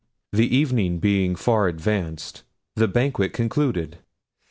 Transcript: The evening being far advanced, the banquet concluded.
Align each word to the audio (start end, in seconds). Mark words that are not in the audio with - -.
The 0.33 0.57
evening 0.57 0.97
being 0.97 1.35
far 1.35 1.67
advanced, 1.67 2.41
the 2.75 2.87
banquet 2.87 3.33
concluded. 3.33 3.99